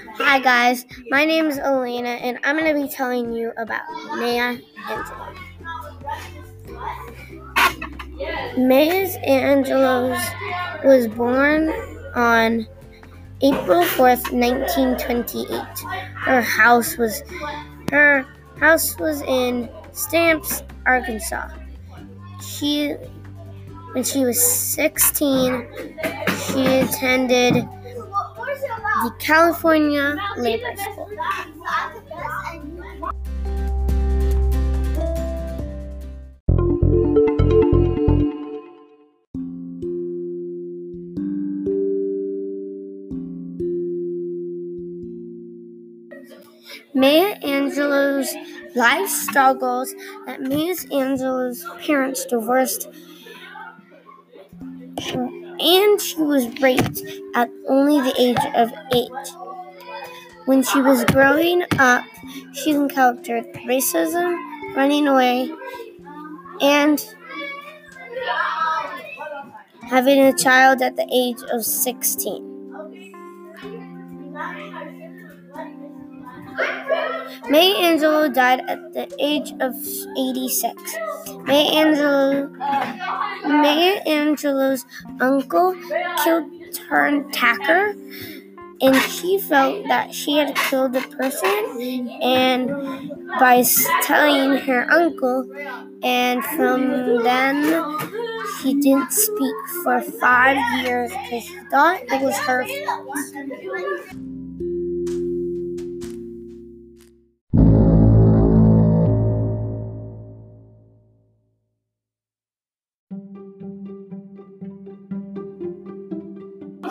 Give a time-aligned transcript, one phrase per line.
[0.00, 3.82] Hi guys, my name is Elena and I'm going to be telling you about
[4.16, 5.36] Maya Angelou.
[8.56, 11.70] Maya Angelou was born
[12.14, 12.66] on
[13.42, 15.50] April 4th, 1928.
[16.14, 17.22] Her house was
[17.90, 18.24] her
[18.58, 21.48] house was in Stamps, Arkansas.
[22.40, 22.94] She
[23.92, 25.66] when she was 16,
[26.46, 27.68] she attended
[29.02, 31.08] the California Labor School.
[46.92, 48.34] Maya Angelou's
[48.76, 49.94] life struggles
[50.26, 52.88] that Maya Angelou's parents divorced
[55.60, 57.02] and she was raped
[57.34, 59.34] at only the age of eight.
[60.46, 62.04] When she was growing up,
[62.52, 64.36] she encountered racism,
[64.74, 65.50] running away,
[66.60, 67.04] and
[69.90, 72.49] having a child at the age of 16.
[77.48, 79.74] May Angelou died at the age of
[80.16, 80.74] 86.
[81.44, 82.50] May Angelou,
[83.46, 84.84] May Angelou's
[85.20, 85.74] uncle
[86.24, 86.50] killed
[86.88, 87.94] her attacker,
[88.80, 92.68] and she felt that she had killed the person, and
[93.38, 93.62] by
[94.02, 95.44] telling her uncle,
[96.02, 97.84] and from then
[98.60, 104.39] she didn't speak for five years because she thought it was her fault.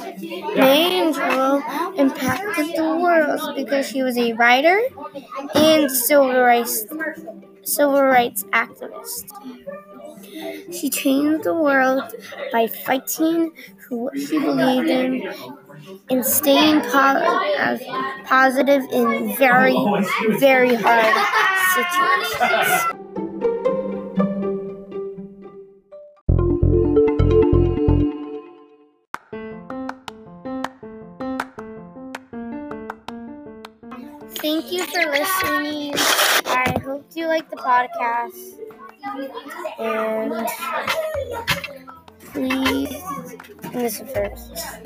[0.00, 4.78] Maya Angelou impacted the world because she was a writer
[5.54, 6.86] and civil rights
[7.64, 9.24] civil rights activist.
[10.72, 12.02] She changed the world
[12.52, 13.52] by fighting
[13.88, 15.32] for what she believed in
[16.10, 17.78] and staying po-
[18.24, 19.76] positive in very,
[20.38, 21.14] very hard
[21.74, 22.95] situations.
[34.34, 35.94] Thank you for listening.
[36.46, 38.58] I hope you like the podcast.
[39.78, 40.46] And
[42.32, 43.02] please
[43.74, 44.85] listen first.